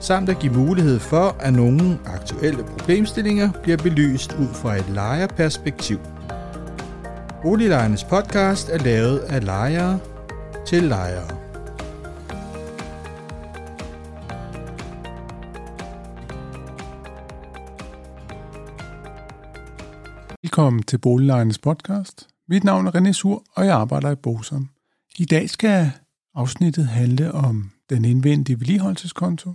samt 0.00 0.28
at 0.28 0.38
give 0.38 0.52
mulighed 0.52 0.98
for, 0.98 1.36
at 1.40 1.52
nogle 1.52 1.98
aktuelle 2.06 2.64
problemstillinger 2.64 3.52
bliver 3.62 3.76
belyst 3.76 4.32
ud 4.32 4.48
fra 4.54 4.76
et 4.76 4.88
lejerperspektiv. 4.88 5.98
Boliglejernes 7.42 8.04
podcast 8.04 8.68
er 8.68 8.78
lavet 8.78 9.18
af 9.18 9.44
lejere 9.44 9.98
til 10.66 10.82
lejere. 10.82 11.38
Velkommen 20.42 20.82
til 20.82 20.98
Boliglejernes 20.98 21.58
podcast. 21.58 22.28
Mit 22.48 22.64
navn 22.64 22.86
er 22.86 22.94
René 22.94 23.12
Sur, 23.12 23.44
og 23.54 23.66
jeg 23.66 23.74
arbejder 23.74 24.10
i 24.10 24.14
Bosom. 24.14 24.68
I 25.18 25.24
dag 25.24 25.50
skal 25.50 25.90
afsnittet 26.34 26.86
handle 26.86 27.32
om 27.32 27.70
den 27.90 28.04
indvendige 28.04 28.60
vedligeholdelseskonto. 28.60 29.54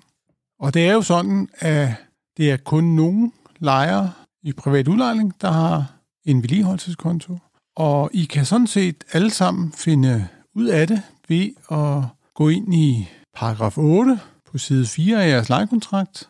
Og 0.64 0.74
det 0.74 0.88
er 0.88 0.94
jo 0.94 1.02
sådan, 1.02 1.50
at 1.60 1.90
det 2.38 2.52
er 2.52 2.58
kun 2.58 2.84
nogle 2.84 3.32
lejere 3.60 4.12
i 4.44 4.54
privat 4.54 4.88
udlejning, 4.88 5.34
der 5.42 5.52
har 5.52 5.94
en 6.26 6.42
vedligeholdelseskonto. 6.42 7.38
Og 7.76 8.10
I 8.14 8.24
kan 8.24 8.46
sådan 8.46 8.68
set 8.68 9.04
alle 9.14 9.30
sammen 9.30 9.72
finde 9.72 10.28
ud 10.56 10.66
af 10.66 10.88
det 10.88 11.02
ved 11.28 11.50
at 11.72 12.04
gå 12.34 12.50
ind 12.50 12.76
i 12.76 13.10
paragraf 13.36 13.78
8 13.78 14.20
på 14.52 14.58
side 14.58 14.86
4 14.86 15.24
af 15.24 15.30
jeres 15.30 15.50
lejekontrakt 15.50 16.30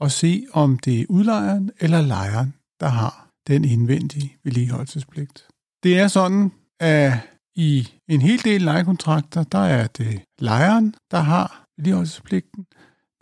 og 0.00 0.10
se, 0.10 0.46
om 0.52 0.78
det 0.78 1.00
er 1.00 1.06
udlejeren 1.08 1.70
eller 1.80 2.00
lejeren, 2.00 2.54
der 2.80 2.88
har 2.88 3.28
den 3.46 3.64
indvendige 3.64 4.36
vedligeholdelsespligt. 4.44 5.46
Det 5.82 5.98
er 5.98 6.08
sådan, 6.08 6.52
at 6.80 7.12
i 7.54 7.88
en 8.08 8.22
hel 8.22 8.44
del 8.44 8.62
lejekontrakter, 8.62 9.42
der 9.42 9.58
er 9.58 9.86
det 9.86 10.20
lejeren, 10.38 10.94
der 11.10 11.18
har 11.18 11.64
vedligeholdelsespligten, 11.76 12.66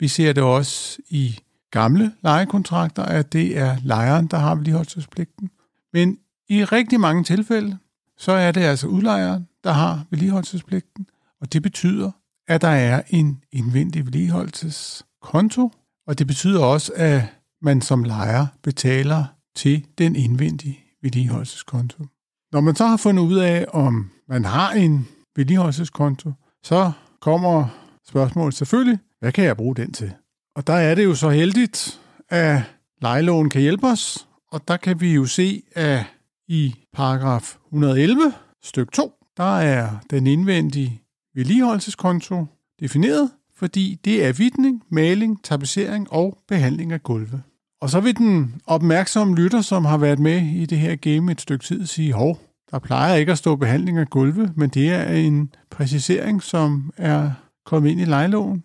vi 0.00 0.08
ser 0.08 0.32
det 0.32 0.42
også 0.42 0.98
i 1.08 1.38
gamle 1.70 2.12
lejekontrakter, 2.22 3.02
at 3.02 3.32
det 3.32 3.58
er 3.58 3.76
lejeren, 3.82 4.26
der 4.26 4.38
har 4.38 4.54
vedligeholdelsespligten. 4.54 5.50
Men 5.92 6.18
i 6.48 6.64
rigtig 6.64 7.00
mange 7.00 7.24
tilfælde, 7.24 7.78
så 8.18 8.32
er 8.32 8.52
det 8.52 8.60
altså 8.60 8.86
udlejeren, 8.86 9.48
der 9.64 9.72
har 9.72 10.04
vedligeholdelsespligten, 10.10 11.06
og 11.40 11.52
det 11.52 11.62
betyder, 11.62 12.10
at 12.48 12.60
der 12.60 12.68
er 12.68 13.02
en 13.08 13.42
indvendig 13.52 14.04
vedligeholdelseskonto, 14.04 15.72
og 16.06 16.18
det 16.18 16.26
betyder 16.26 16.64
også, 16.64 16.92
at 16.96 17.22
man 17.62 17.82
som 17.82 18.04
lejer 18.04 18.46
betaler 18.62 19.24
til 19.56 19.86
den 19.98 20.16
indvendige 20.16 20.78
vedligeholdelseskonto. 21.02 22.06
Når 22.52 22.60
man 22.60 22.76
så 22.76 22.86
har 22.86 22.96
fundet 22.96 23.22
ud 23.22 23.36
af, 23.36 23.66
om 23.72 24.10
man 24.28 24.44
har 24.44 24.72
en 24.72 25.08
vedligeholdelseskonto, 25.36 26.32
så 26.62 26.92
kommer 27.20 27.68
spørgsmålet 28.08 28.54
selvfølgelig, 28.54 28.98
hvad 29.20 29.32
kan 29.32 29.44
jeg 29.44 29.56
bruge 29.56 29.76
den 29.76 29.92
til? 29.92 30.12
Og 30.56 30.66
der 30.66 30.72
er 30.72 30.94
det 30.94 31.04
jo 31.04 31.14
så 31.14 31.30
heldigt, 31.30 32.00
at 32.28 32.62
lejeloven 33.02 33.50
kan 33.50 33.60
hjælpe 33.60 33.86
os, 33.86 34.28
og 34.52 34.68
der 34.68 34.76
kan 34.76 35.00
vi 35.00 35.14
jo 35.14 35.24
se, 35.24 35.62
at 35.72 36.04
i 36.48 36.74
paragraf 36.92 37.56
111, 37.66 38.32
styk 38.62 38.92
2, 38.92 39.12
der 39.36 39.58
er 39.58 39.90
den 40.10 40.26
indvendige 40.26 41.02
vedligeholdelseskonto 41.34 42.46
defineret, 42.80 43.30
fordi 43.56 43.98
det 44.04 44.24
er 44.24 44.32
vidning, 44.32 44.82
maling, 44.90 45.44
tapetsering 45.44 46.12
og 46.12 46.38
behandling 46.48 46.92
af 46.92 47.02
gulve. 47.02 47.42
Og 47.80 47.90
så 47.90 48.00
vil 48.00 48.16
den 48.16 48.60
opmærksomme 48.66 49.34
lytter, 49.34 49.60
som 49.60 49.84
har 49.84 49.98
været 49.98 50.18
med 50.18 50.42
i 50.42 50.66
det 50.66 50.78
her 50.78 50.96
game 50.96 51.32
et 51.32 51.40
stykke 51.40 51.64
tid, 51.64 51.86
sige, 51.86 52.12
hov, 52.12 52.38
der 52.70 52.78
plejer 52.78 53.14
ikke 53.14 53.32
at 53.32 53.38
stå 53.38 53.56
behandling 53.56 53.98
af 53.98 54.10
gulve, 54.10 54.52
men 54.56 54.70
det 54.70 54.88
er 54.88 55.08
en 55.12 55.54
præcisering, 55.70 56.42
som 56.42 56.92
er 56.96 57.30
kommet 57.66 57.90
ind 57.90 58.00
i 58.00 58.04
lejeloven. 58.04 58.64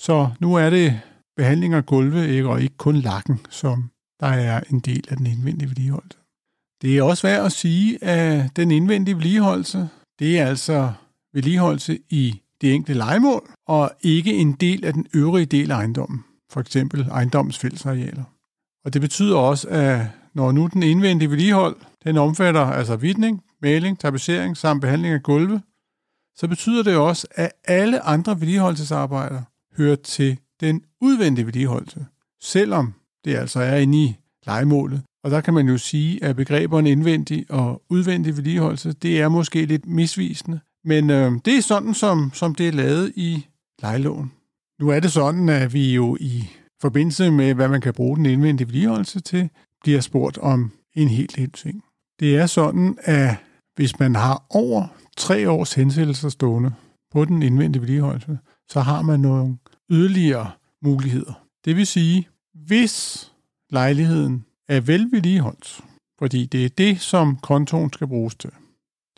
Så 0.00 0.30
nu 0.40 0.54
er 0.54 0.70
det 0.70 1.00
behandling 1.36 1.74
af 1.74 1.86
gulve, 1.86 2.28
ikke, 2.28 2.48
og 2.48 2.62
ikke 2.62 2.76
kun 2.76 2.96
lakken, 2.96 3.40
som 3.50 3.90
der 4.20 4.26
er 4.26 4.60
en 4.70 4.80
del 4.80 5.04
af 5.10 5.16
den 5.16 5.26
indvendige 5.26 5.68
vedligeholdelse. 5.68 6.18
Det 6.82 6.98
er 6.98 7.02
også 7.02 7.26
værd 7.26 7.46
at 7.46 7.52
sige, 7.52 8.04
at 8.04 8.56
den 8.56 8.70
indvendige 8.70 9.14
vedligeholdelse, 9.14 9.88
det 10.18 10.38
er 10.38 10.46
altså 10.46 10.92
vedligeholdelse 11.34 11.98
i 12.10 12.42
det 12.60 12.74
enkelte 12.74 12.98
legemål, 12.98 13.50
og 13.68 13.90
ikke 14.00 14.34
en 14.34 14.52
del 14.52 14.84
af 14.84 14.92
den 14.92 15.06
øvrige 15.14 15.46
del 15.46 15.70
af 15.70 15.76
ejendommen, 15.76 16.24
for 16.52 16.60
eksempel 16.60 17.08
ejendommens 17.10 17.58
fællesarealer. 17.58 18.24
Og 18.84 18.94
det 18.94 19.00
betyder 19.00 19.36
også, 19.36 19.68
at 19.68 20.06
når 20.34 20.52
nu 20.52 20.66
den 20.66 20.82
indvendige 20.82 21.30
vedligehold, 21.30 21.76
den 22.04 22.16
omfatter 22.16 22.60
altså 22.60 22.96
vidning, 22.96 23.42
maling, 23.62 23.98
tapetsering 23.98 24.56
samt 24.56 24.80
behandling 24.80 25.14
af 25.14 25.22
gulve, 25.22 25.62
så 26.36 26.48
betyder 26.48 26.82
det 26.82 26.96
også, 26.96 27.26
at 27.30 27.52
alle 27.64 28.00
andre 28.00 28.40
vedligeholdelsesarbejder 28.40 29.42
hører 29.80 29.96
til 29.96 30.38
den 30.60 30.82
udvendige 31.00 31.46
vedligeholdelse, 31.46 32.06
selvom 32.42 32.94
det 33.24 33.34
altså 33.36 33.60
er 33.60 33.76
inde 33.76 33.98
i 33.98 34.16
legemålet. 34.46 35.02
Og 35.24 35.30
der 35.30 35.40
kan 35.40 35.54
man 35.54 35.68
jo 35.68 35.78
sige, 35.78 36.24
at 36.24 36.36
begreberne 36.36 36.90
indvendig 36.90 37.46
og 37.50 37.82
udvendig 37.90 38.36
vedligeholdelse, 38.36 38.92
det 38.92 39.20
er 39.20 39.28
måske 39.28 39.66
lidt 39.66 39.86
misvisende. 39.86 40.60
Men 40.84 41.10
øh, 41.10 41.32
det 41.44 41.56
er 41.56 41.60
sådan, 41.62 41.94
som, 41.94 42.30
som 42.34 42.54
det 42.54 42.68
er 42.68 42.72
lavet 42.72 43.12
i 43.16 43.46
lejeloven. 43.82 44.32
Nu 44.80 44.88
er 44.88 45.00
det 45.00 45.12
sådan, 45.12 45.48
at 45.48 45.72
vi 45.72 45.94
jo 45.94 46.16
i 46.20 46.44
forbindelse 46.80 47.30
med, 47.30 47.54
hvad 47.54 47.68
man 47.68 47.80
kan 47.80 47.94
bruge 47.94 48.16
den 48.16 48.26
indvendige 48.26 48.68
vedligeholdelse 48.68 49.20
til, 49.20 49.48
bliver 49.82 50.00
spurgt 50.00 50.38
om 50.38 50.72
en 50.94 51.08
helt 51.08 51.36
del 51.36 51.50
ting. 51.50 51.84
Det 52.20 52.36
er 52.36 52.46
sådan, 52.46 52.98
at 53.02 53.36
hvis 53.76 53.98
man 53.98 54.14
har 54.14 54.46
over 54.50 54.86
tre 55.16 55.50
års 55.50 55.74
hensættelser 55.74 56.28
stående 56.28 56.72
på 57.12 57.24
den 57.24 57.42
indvendige 57.42 57.82
vedligeholdelse, 57.82 58.38
så 58.68 58.80
har 58.80 59.02
man 59.02 59.20
nogle 59.20 59.56
yderligere 59.90 60.50
muligheder. 60.82 61.46
Det 61.64 61.76
vil 61.76 61.86
sige, 61.86 62.28
hvis 62.54 63.26
lejligheden 63.70 64.44
er 64.68 64.80
velvedligeholdt, 64.80 65.80
fordi 66.18 66.46
det 66.46 66.64
er 66.64 66.68
det, 66.68 67.00
som 67.00 67.36
kontoen 67.36 67.92
skal 67.92 68.06
bruges 68.06 68.34
til. 68.34 68.50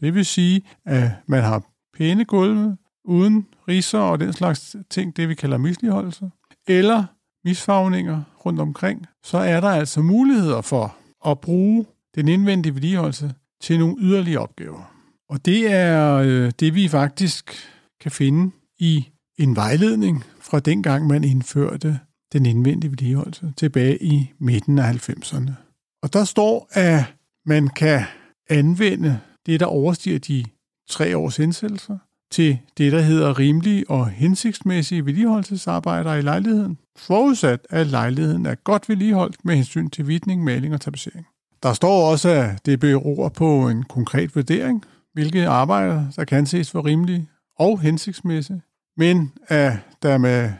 Det 0.00 0.14
vil 0.14 0.26
sige, 0.26 0.62
at 0.84 1.10
man 1.26 1.42
har 1.42 1.62
pæne 1.96 2.24
gulve 2.24 2.76
uden 3.04 3.46
riser 3.68 3.98
og 3.98 4.20
den 4.20 4.32
slags 4.32 4.76
ting, 4.90 5.16
det 5.16 5.28
vi 5.28 5.34
kalder 5.34 5.58
misligeholdelse, 5.58 6.30
eller 6.68 7.04
misfarvninger 7.44 8.22
rundt 8.46 8.60
omkring, 8.60 9.06
så 9.24 9.38
er 9.38 9.60
der 9.60 9.68
altså 9.68 10.02
muligheder 10.02 10.60
for 10.60 10.96
at 11.26 11.40
bruge 11.40 11.86
den 12.14 12.28
indvendige 12.28 12.74
vedligeholdelse 12.74 13.34
til 13.60 13.78
nogle 13.78 13.96
yderligere 13.98 14.42
opgaver. 14.42 14.94
Og 15.28 15.44
det 15.44 15.72
er 15.72 16.14
øh, 16.14 16.52
det, 16.60 16.74
vi 16.74 16.88
faktisk 16.88 17.54
kan 18.00 18.10
finde 18.10 18.52
i 18.78 19.11
en 19.38 19.56
vejledning 19.56 20.24
fra 20.40 20.60
dengang, 20.60 21.06
man 21.06 21.24
indførte 21.24 21.98
den 22.32 22.46
indvendige 22.46 22.90
vedligeholdelse 22.90 23.52
tilbage 23.56 24.02
i 24.02 24.32
midten 24.38 24.78
af 24.78 25.08
90'erne. 25.08 25.50
Og 26.02 26.12
der 26.12 26.24
står, 26.24 26.68
at 26.70 27.04
man 27.46 27.68
kan 27.68 28.02
anvende 28.50 29.20
det, 29.46 29.60
der 29.60 29.66
overstiger 29.66 30.18
de 30.18 30.44
tre 30.88 31.16
års 31.16 31.38
indsættelser, 31.38 31.98
til 32.30 32.58
det, 32.78 32.92
der 32.92 33.00
hedder 33.00 33.38
rimelige 33.38 33.90
og 33.90 34.08
hensigtsmæssige 34.08 35.06
vedligeholdelsesarbejder 35.06 36.14
i 36.14 36.22
lejligheden, 36.22 36.78
forudsat 36.96 37.60
at 37.70 37.86
lejligheden 37.86 38.46
er 38.46 38.54
godt 38.54 38.88
vedligeholdt 38.88 39.44
med 39.44 39.56
hensyn 39.56 39.90
til 39.90 40.08
vidning, 40.08 40.44
maling 40.44 40.74
og 40.74 40.80
tapetsering. 40.80 41.26
Der 41.62 41.72
står 41.72 42.10
også, 42.10 42.28
at 42.28 42.66
det 42.66 42.80
beror 42.80 43.28
på 43.28 43.68
en 43.68 43.82
konkret 43.82 44.34
vurdering, 44.34 44.84
hvilke 45.12 45.48
arbejder, 45.48 46.04
der 46.16 46.24
kan 46.24 46.46
ses 46.46 46.70
for 46.70 46.84
rimelige 46.86 47.28
og 47.58 47.80
hensigtsmæssige, 47.80 48.62
men 48.96 49.32
at 49.48 49.72
der 50.02 50.18
med 50.18 50.52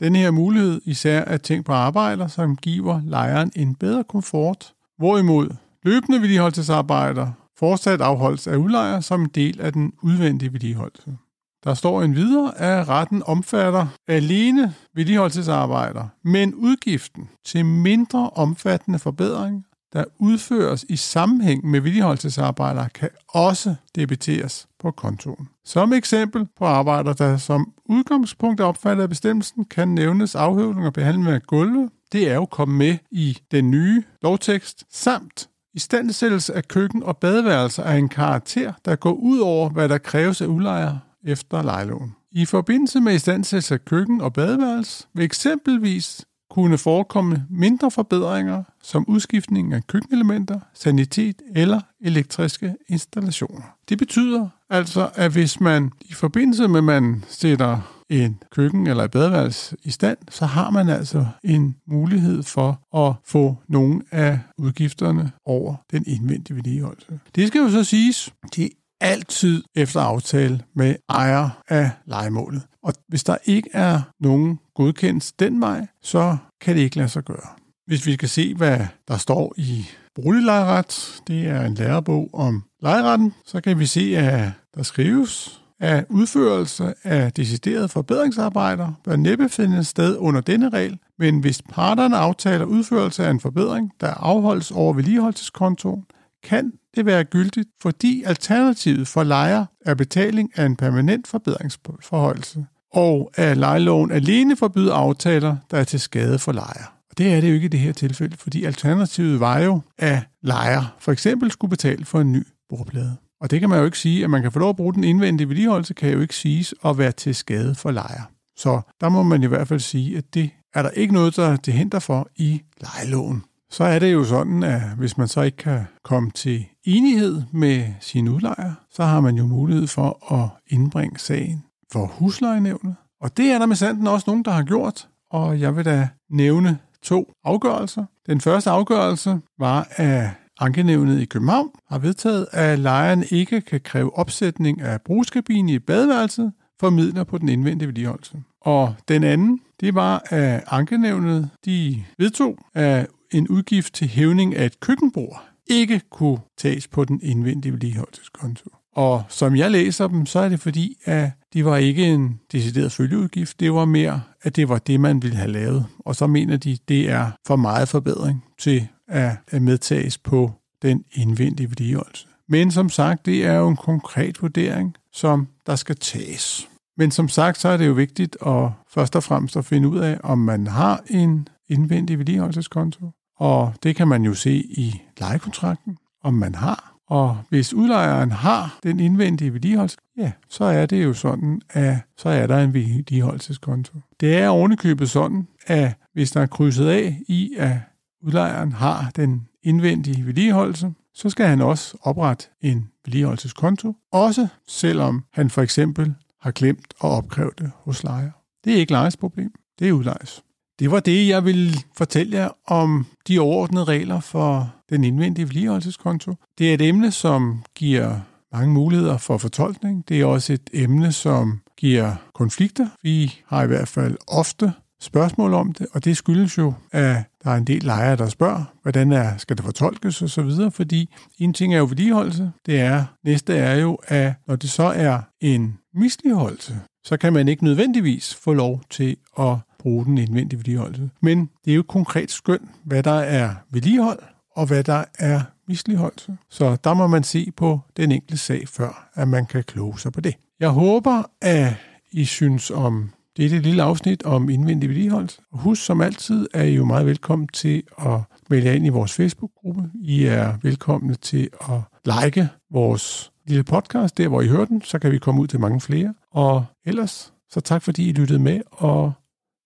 den 0.00 0.16
her 0.16 0.30
mulighed 0.30 0.80
især 0.84 1.24
at 1.24 1.42
tænke 1.42 1.64
på 1.64 1.72
arbejder, 1.72 2.26
som 2.26 2.56
giver 2.56 3.00
lejeren 3.04 3.52
en 3.56 3.74
bedre 3.74 4.04
komfort, 4.04 4.72
hvorimod 4.98 5.54
løbende 5.82 6.20
vedligeholdelsesarbejder 6.20 7.32
fortsat 7.58 8.00
afholdes 8.00 8.46
af 8.46 8.56
udlejer 8.56 9.00
som 9.00 9.22
en 9.22 9.28
del 9.28 9.60
af 9.60 9.72
den 9.72 9.92
udvendige 10.02 10.52
vedligeholdelse. 10.52 11.16
Der 11.64 11.74
står 11.74 12.02
en 12.02 12.14
videre, 12.14 12.58
at 12.58 12.88
retten 12.88 13.22
omfatter 13.26 13.86
alene 14.08 14.74
vedligeholdelsesarbejder, 14.94 16.08
men 16.24 16.54
udgiften 16.54 17.28
til 17.44 17.64
mindre 17.64 18.30
omfattende 18.30 18.98
forbedring 18.98 19.64
der 19.92 20.04
udføres 20.18 20.84
i 20.88 20.96
sammenhæng 20.96 21.66
med 21.66 21.80
vedligeholdelsesarbejder, 21.80 22.88
kan 22.88 23.08
også 23.28 23.74
debiteres 23.94 24.68
på 24.78 24.90
kontoen. 24.90 25.48
Som 25.64 25.92
eksempel 25.92 26.46
på 26.58 26.64
arbejder, 26.64 27.12
der 27.12 27.36
som 27.36 27.72
udgangspunkt 27.84 28.60
er 28.60 28.64
opfattet 28.64 29.02
af 29.02 29.08
bestemmelsen, 29.08 29.64
kan 29.64 29.88
nævnes 29.88 30.34
afhøvling 30.34 30.86
og 30.86 30.92
behandling 30.92 31.28
af 31.28 31.42
gulve. 31.42 31.90
Det 32.12 32.30
er 32.30 32.34
jo 32.34 32.44
kommet 32.44 32.78
med 32.78 32.96
i 33.10 33.38
den 33.50 33.70
nye 33.70 34.02
lovtekst, 34.22 34.84
samt 34.90 35.48
i 35.74 35.78
standsættelse 35.78 36.54
af 36.54 36.68
køkken 36.68 37.02
og 37.02 37.16
badeværelser 37.16 37.82
er 37.82 37.96
en 37.96 38.08
karakter, 38.08 38.72
der 38.84 38.96
går 38.96 39.12
ud 39.12 39.38
over, 39.38 39.70
hvad 39.70 39.88
der 39.88 39.98
kræves 39.98 40.40
af 40.40 40.46
udlejer 40.46 40.96
efter 41.24 41.62
lejeloven. 41.62 42.14
I 42.32 42.44
forbindelse 42.44 43.00
med 43.00 43.14
istandsættelse 43.14 43.74
af 43.74 43.84
køkken 43.84 44.20
og 44.20 44.32
badeværelse 44.32 45.06
vil 45.14 45.24
eksempelvis 45.24 46.24
kunne 46.50 46.78
forekomme 46.78 47.46
mindre 47.50 47.90
forbedringer 47.90 48.62
som 48.82 49.04
udskiftning 49.08 49.72
af 49.74 49.86
køkkenelementer, 49.86 50.60
sanitet 50.74 51.42
eller 51.56 51.80
elektriske 52.00 52.74
installationer. 52.88 53.62
Det 53.88 53.98
betyder 53.98 54.48
altså, 54.70 55.10
at 55.14 55.32
hvis 55.32 55.60
man 55.60 55.90
i 56.00 56.12
forbindelse 56.12 56.68
med, 56.68 56.78
at 56.78 56.84
man 56.84 57.24
sætter 57.28 57.94
en 58.10 58.42
køkken 58.50 58.86
eller 58.86 59.04
et 59.04 59.10
badeværelse 59.10 59.76
i 59.84 59.90
stand, 59.90 60.18
så 60.30 60.46
har 60.46 60.70
man 60.70 60.88
altså 60.88 61.26
en 61.44 61.76
mulighed 61.86 62.42
for 62.42 62.96
at 63.06 63.14
få 63.26 63.56
nogle 63.68 64.02
af 64.10 64.38
udgifterne 64.58 65.32
over 65.44 65.74
den 65.90 66.04
indvendige 66.06 66.56
vedligeholdelse. 66.56 67.20
Det 67.34 67.48
skal 67.48 67.58
jo 67.58 67.70
så 67.70 67.84
siges, 67.84 68.32
det 68.56 68.70
altid 69.00 69.62
efter 69.74 70.00
aftale 70.00 70.62
med 70.74 70.96
ejer 71.08 71.62
af 71.68 71.90
legemålet. 72.06 72.62
Og 72.82 72.92
hvis 73.08 73.24
der 73.24 73.36
ikke 73.44 73.70
er 73.72 74.00
nogen 74.20 74.58
godkendt 74.74 75.32
den 75.38 75.60
vej, 75.60 75.86
så 76.02 76.36
kan 76.60 76.76
det 76.76 76.82
ikke 76.82 76.96
lade 76.96 77.08
sig 77.08 77.24
gøre. 77.24 77.48
Hvis 77.86 78.06
vi 78.06 78.14
skal 78.14 78.28
se, 78.28 78.54
hvad 78.54 78.78
der 79.08 79.16
står 79.16 79.54
i 79.56 79.86
Boliglejret, 80.14 81.20
det 81.26 81.46
er 81.46 81.62
en 81.64 81.74
lærebog 81.74 82.30
om 82.32 82.64
lejeretten, 82.82 83.34
så 83.46 83.60
kan 83.60 83.78
vi 83.78 83.86
se, 83.86 84.16
at 84.16 84.50
der 84.74 84.82
skrives, 84.82 85.60
at 85.80 86.04
udførelse 86.08 86.94
af 87.04 87.32
deciderede 87.32 87.88
forbedringsarbejder 87.88 88.92
bør 89.04 89.16
næppe 89.16 89.48
finde 89.48 89.84
sted 89.84 90.16
under 90.16 90.40
denne 90.40 90.68
regel, 90.68 90.98
men 91.18 91.40
hvis 91.40 91.62
parterne 91.62 92.16
aftaler 92.16 92.64
udførelse 92.64 93.26
af 93.26 93.30
en 93.30 93.40
forbedring, 93.40 93.92
der 94.00 94.14
afholdes 94.14 94.70
over 94.70 94.92
vedligeholdelseskontoen, 94.92 96.04
kan 96.44 96.72
det 96.96 97.06
være 97.06 97.24
gyldigt, 97.24 97.68
fordi 97.82 98.22
alternativet 98.22 99.08
for 99.08 99.22
lejer 99.22 99.64
er 99.86 99.94
betaling 99.94 100.50
af 100.58 100.66
en 100.66 100.76
permanent 100.76 101.26
forbedringsforholdelse, 101.26 102.66
og 102.92 103.30
at 103.34 103.56
lejeloven 103.56 104.12
alene 104.12 104.56
forbyder 104.56 104.94
aftaler, 104.94 105.56
der 105.70 105.78
er 105.78 105.84
til 105.84 106.00
skade 106.00 106.38
for 106.38 106.52
lejer. 106.52 106.94
Og 107.10 107.18
det 107.18 107.34
er 107.34 107.40
det 107.40 107.48
jo 107.48 107.54
ikke 107.54 107.64
i 107.64 107.68
det 107.68 107.80
her 107.80 107.92
tilfælde, 107.92 108.36
fordi 108.36 108.64
alternativet 108.64 109.40
var 109.40 109.58
jo, 109.58 109.80
at 109.98 110.22
lejer 110.42 110.96
for 110.98 111.12
eksempel 111.12 111.50
skulle 111.50 111.70
betale 111.70 112.04
for 112.04 112.20
en 112.20 112.32
ny 112.32 112.46
bordplade. 112.68 113.16
Og 113.40 113.50
det 113.50 113.60
kan 113.60 113.68
man 113.68 113.78
jo 113.78 113.84
ikke 113.84 113.98
sige, 113.98 114.24
at 114.24 114.30
man 114.30 114.42
kan 114.42 114.52
få 114.52 114.58
lov 114.58 114.70
at 114.70 114.76
bruge 114.76 114.94
den 114.94 115.04
indvendige 115.04 115.48
vedligeholdelse, 115.48 115.94
kan 115.94 116.12
jo 116.12 116.20
ikke 116.20 116.36
siges 116.36 116.74
at 116.84 116.98
være 116.98 117.12
til 117.12 117.34
skade 117.34 117.74
for 117.74 117.90
lejer. 117.90 118.22
Så 118.56 118.80
der 119.00 119.08
må 119.08 119.22
man 119.22 119.42
i 119.42 119.46
hvert 119.46 119.68
fald 119.68 119.80
sige, 119.80 120.18
at 120.18 120.34
det 120.34 120.50
er 120.74 120.82
der 120.82 120.90
ikke 120.90 121.14
noget, 121.14 121.36
der 121.36 121.48
er 121.48 121.56
til 121.56 121.72
hinder 121.72 121.98
for 121.98 122.28
i 122.36 122.60
lejeloven. 122.80 123.42
Så 123.70 123.84
er 123.84 123.98
det 123.98 124.12
jo 124.12 124.24
sådan, 124.24 124.62
at 124.62 124.82
hvis 124.98 125.18
man 125.18 125.28
så 125.28 125.42
ikke 125.42 125.56
kan 125.56 125.80
komme 126.04 126.30
til 126.30 126.66
enighed 126.84 127.42
med 127.52 127.84
sin 128.00 128.28
udlejer, 128.28 128.72
så 128.90 129.04
har 129.04 129.20
man 129.20 129.36
jo 129.36 129.46
mulighed 129.46 129.86
for 129.86 130.34
at 130.34 130.48
indbringe 130.66 131.18
sagen 131.18 131.64
for 131.92 132.06
huslejenævnet. 132.06 132.94
Og 133.20 133.36
det 133.36 133.50
er 133.50 133.58
der 133.58 133.66
med 133.66 133.76
sanden 133.76 134.06
også 134.06 134.24
nogen, 134.26 134.42
der 134.42 134.50
har 134.50 134.62
gjort, 134.62 135.08
og 135.30 135.60
jeg 135.60 135.76
vil 135.76 135.84
da 135.84 136.08
nævne 136.30 136.78
to 137.02 137.32
afgørelser. 137.44 138.04
Den 138.26 138.40
første 138.40 138.70
afgørelse 138.70 139.40
var, 139.58 139.88
at 139.90 140.30
Ankenævnet 140.60 141.20
i 141.20 141.24
København 141.24 141.70
har 141.88 141.98
vedtaget, 141.98 142.46
at 142.52 142.78
lejeren 142.78 143.24
ikke 143.30 143.60
kan 143.60 143.80
kræve 143.80 144.18
opsætning 144.18 144.80
af 144.80 145.02
brugskabine 145.02 145.72
i 145.72 145.78
badeværelset 145.78 146.52
for 146.80 146.90
midler 146.90 147.24
på 147.24 147.38
den 147.38 147.48
indvendige 147.48 147.86
vedligeholdelse. 147.86 148.42
Og 148.60 148.94
den 149.08 149.24
anden, 149.24 149.60
det 149.80 149.94
var, 149.94 150.22
at 150.30 150.64
Ankenævnet 150.66 151.50
de 151.64 152.04
vedtog, 152.18 152.58
at 152.74 153.06
en 153.32 153.48
udgift 153.48 153.94
til 153.94 154.08
hævning 154.08 154.56
af 154.56 154.66
et 154.66 154.80
køkkenbord 154.80 155.44
ikke 155.66 156.00
kunne 156.10 156.38
tages 156.58 156.88
på 156.88 157.04
den 157.04 157.20
indvendige 157.22 157.72
vedligeholdelseskonto. 157.72 158.70
Og 158.94 159.24
som 159.28 159.56
jeg 159.56 159.70
læser 159.70 160.08
dem, 160.08 160.26
så 160.26 160.38
er 160.38 160.48
det 160.48 160.60
fordi, 160.60 160.96
at 161.04 161.30
det 161.52 161.64
var 161.64 161.76
ikke 161.76 162.04
en 162.04 162.40
decideret 162.52 162.92
følgeudgift. 162.92 163.60
Det 163.60 163.72
var 163.72 163.84
mere, 163.84 164.22
at 164.42 164.56
det 164.56 164.68
var 164.68 164.78
det, 164.78 165.00
man 165.00 165.22
ville 165.22 165.36
have 165.36 165.52
lavet. 165.52 165.86
Og 165.98 166.16
så 166.16 166.26
mener 166.26 166.56
de, 166.56 166.78
det 166.88 167.10
er 167.10 167.30
for 167.46 167.56
meget 167.56 167.88
forbedring 167.88 168.44
til 168.58 168.88
at 169.08 169.62
medtages 169.62 170.18
på 170.18 170.52
den 170.82 171.04
indvendige 171.12 171.70
vedligeholdelse. 171.70 172.26
Men 172.48 172.70
som 172.70 172.90
sagt, 172.90 173.26
det 173.26 173.46
er 173.46 173.54
jo 173.54 173.68
en 173.68 173.76
konkret 173.76 174.42
vurdering, 174.42 174.94
som 175.12 175.48
der 175.66 175.76
skal 175.76 175.96
tages. 175.96 176.68
Men 176.96 177.10
som 177.10 177.28
sagt, 177.28 177.58
så 177.58 177.68
er 177.68 177.76
det 177.76 177.86
jo 177.86 177.92
vigtigt 177.92 178.36
at 178.46 178.70
først 178.88 179.16
og 179.16 179.22
fremmest 179.22 179.56
at 179.56 179.64
finde 179.64 179.88
ud 179.88 179.98
af, 179.98 180.18
om 180.22 180.38
man 180.38 180.66
har 180.66 181.02
en 181.10 181.48
indvendig 181.68 182.18
vedligeholdelseskonto. 182.18 183.10
Og 183.38 183.74
det 183.82 183.96
kan 183.96 184.08
man 184.08 184.22
jo 184.22 184.34
se 184.34 184.52
i 184.54 185.02
lejekontrakten, 185.20 185.98
om 186.22 186.34
man 186.34 186.54
har. 186.54 186.94
Og 187.06 187.38
hvis 187.48 187.74
udlejeren 187.74 188.30
har 188.30 188.78
den 188.82 189.00
indvendige 189.00 189.52
vedligeholdelse, 189.52 189.98
ja, 190.16 190.32
så 190.48 190.64
er 190.64 190.86
det 190.86 191.04
jo 191.04 191.14
sådan, 191.14 191.60
at 191.70 191.96
så 192.16 192.28
er 192.28 192.46
der 192.46 192.58
en 192.58 192.74
vedligeholdelseskonto. 192.74 193.92
Det 194.20 194.38
er 194.38 194.48
ovenikøbet 194.48 195.10
sådan, 195.10 195.48
at 195.66 195.94
hvis 196.12 196.30
der 196.30 196.40
er 196.40 196.46
krydset 196.46 196.88
af 196.88 197.20
i, 197.28 197.54
at 197.58 197.76
udlejeren 198.22 198.72
har 198.72 199.10
den 199.16 199.48
indvendige 199.62 200.26
vedligeholdelse, 200.26 200.92
så 201.14 201.30
skal 201.30 201.46
han 201.46 201.60
også 201.60 201.96
oprette 202.02 202.46
en 202.60 202.88
vedligeholdelseskonto, 203.04 203.96
også 204.12 204.48
selvom 204.66 205.24
han 205.32 205.50
for 205.50 205.62
eksempel 205.62 206.14
har 206.40 206.50
glemt 206.50 206.94
at 207.04 207.10
opkræve 207.10 207.50
det 207.58 207.70
hos 207.84 208.04
lejer. 208.04 208.30
Det 208.64 208.72
er 208.72 208.76
ikke 208.76 208.92
lejes 208.92 209.16
problem, 209.16 209.52
det 209.78 209.88
er 209.88 209.92
udlejers. 209.92 210.42
Det 210.78 210.90
var 210.90 211.00
det, 211.00 211.28
jeg 211.28 211.44
ville 211.44 211.72
fortælle 211.96 212.36
jer 212.36 212.48
om 212.66 213.06
de 213.28 213.38
overordnede 213.38 213.84
regler 213.84 214.20
for 214.20 214.74
den 214.90 215.04
indvendige 215.04 215.44
vedligeholdelseskonto. 215.44 216.34
Det 216.58 216.70
er 216.70 216.74
et 216.74 216.82
emne, 216.82 217.10
som 217.10 217.62
giver 217.74 218.20
mange 218.52 218.74
muligheder 218.74 219.16
for 219.16 219.38
fortolkning. 219.38 220.08
Det 220.08 220.20
er 220.20 220.24
også 220.24 220.52
et 220.52 220.70
emne, 220.72 221.12
som 221.12 221.60
giver 221.76 222.14
konflikter. 222.34 222.88
Vi 223.02 223.40
har 223.46 223.64
i 223.64 223.66
hvert 223.66 223.88
fald 223.88 224.16
ofte 224.28 224.72
spørgsmål 225.00 225.54
om 225.54 225.72
det, 225.72 225.86
og 225.92 226.04
det 226.04 226.16
skyldes 226.16 226.58
jo, 226.58 226.74
at 226.92 227.16
der 227.44 227.50
er 227.50 227.56
en 227.56 227.64
del 227.64 227.82
lejere, 227.82 228.16
der 228.16 228.28
spørger, 228.28 228.64
hvordan 228.82 229.12
er, 229.12 229.36
skal 229.36 229.56
det 229.56 229.64
fortolkes 229.64 230.22
og 230.22 230.30
så 230.30 230.42
videre, 230.42 230.70
fordi 230.70 231.14
en 231.38 231.52
ting 231.52 231.74
er 231.74 231.78
jo 231.78 231.84
vedligeholdelse, 231.84 232.52
det 232.66 232.80
er, 232.80 233.04
næste 233.24 233.56
er 233.56 233.74
jo, 233.74 233.98
at 234.06 234.32
når 234.46 234.56
det 234.56 234.70
så 234.70 234.82
er 234.82 235.20
en 235.40 235.78
misligeholdelse, 235.94 236.80
så 237.04 237.16
kan 237.16 237.32
man 237.32 237.48
ikke 237.48 237.64
nødvendigvis 237.64 238.34
få 238.34 238.52
lov 238.52 238.82
til 238.90 239.16
at 239.38 239.56
bruge 239.88 240.04
den 240.04 240.18
indvendige 240.18 240.58
vedligeholdelse. 240.58 241.10
Men 241.20 241.50
det 241.64 241.70
er 241.70 241.74
jo 241.74 241.84
konkret 241.88 242.30
skøn, 242.30 242.68
hvad 242.84 243.02
der 243.02 243.10
er 243.10 243.54
vedligehold, 243.70 244.18
og 244.56 244.66
hvad 244.66 244.84
der 244.84 245.04
er 245.18 245.40
misligeholdelse. 245.68 246.36
Så 246.50 246.76
der 246.84 246.94
må 246.94 247.06
man 247.06 247.22
se 247.22 247.52
på 247.56 247.80
den 247.96 248.12
enkelte 248.12 248.36
sag, 248.36 248.68
før 248.68 249.08
at 249.14 249.28
man 249.28 249.46
kan 249.46 249.64
kloge 249.64 249.98
sig 249.98 250.12
på 250.12 250.20
det. 250.20 250.34
Jeg 250.60 250.68
håber, 250.68 251.22
at 251.40 251.74
I 252.12 252.24
synes 252.24 252.70
om 252.70 253.10
det 253.36 253.52
er 253.52 253.60
lille 253.60 253.82
afsnit 253.82 254.22
om 254.22 254.50
indvendig 254.50 254.88
vedligeholdelse. 254.88 255.40
Husk 255.52 255.84
som 255.84 256.00
altid, 256.00 256.46
er 256.54 256.62
I 256.62 256.74
jo 256.74 256.84
meget 256.84 257.06
velkommen 257.06 257.48
til 257.48 257.82
at 257.98 258.20
melde 258.50 258.66
jer 258.66 258.72
ind 258.72 258.86
i 258.86 258.88
vores 258.88 259.12
Facebook-gruppe. 259.12 259.90
I 259.94 260.24
er 260.24 260.58
velkomne 260.62 261.14
til 261.14 261.48
at 261.60 261.80
like 262.04 262.48
vores 262.70 263.32
lille 263.46 263.64
podcast, 263.64 264.18
der 264.18 264.28
hvor 264.28 264.40
I 264.40 264.48
hører 264.48 264.64
den, 264.64 264.82
så 264.82 264.98
kan 264.98 265.12
vi 265.12 265.18
komme 265.18 265.40
ud 265.40 265.46
til 265.46 265.60
mange 265.60 265.80
flere. 265.80 266.14
Og 266.32 266.64
ellers, 266.86 267.32
så 267.50 267.60
tak 267.60 267.82
fordi 267.82 268.08
I 268.08 268.12
lyttede 268.12 268.38
med, 268.38 268.60
og 268.70 269.12